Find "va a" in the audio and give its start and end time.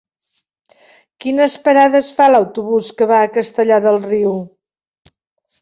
3.15-3.31